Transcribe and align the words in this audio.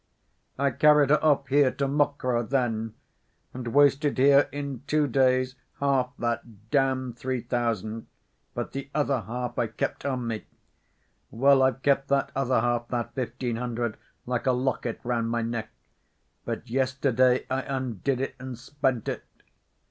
I 0.57 0.71
carried 0.71 1.11
her 1.11 1.23
off 1.23 1.47
here 1.49 1.69
to 1.73 1.87
Mokroe 1.87 2.41
then, 2.41 2.95
and 3.53 3.67
wasted 3.67 4.17
here 4.17 4.49
in 4.51 4.81
two 4.87 5.05
days 5.05 5.53
half 5.79 6.09
that 6.17 6.71
damned 6.71 7.19
three 7.19 7.41
thousand, 7.41 8.07
but 8.55 8.71
the 8.71 8.89
other 8.95 9.21
half 9.21 9.59
I 9.59 9.67
kept 9.67 10.03
on 10.03 10.25
me. 10.25 10.45
Well, 11.29 11.61
I've 11.61 11.83
kept 11.83 12.07
that 12.07 12.31
other 12.35 12.61
half, 12.61 12.87
that 12.87 13.13
fifteen 13.13 13.57
hundred, 13.57 13.95
like 14.25 14.47
a 14.47 14.53
locket 14.53 14.99
round 15.03 15.29
my 15.29 15.43
neck, 15.43 15.69
but 16.45 16.67
yesterday 16.67 17.45
I 17.47 17.61
undid 17.61 18.21
it, 18.21 18.33
and 18.39 18.57
spent 18.57 19.07
it. 19.07 19.23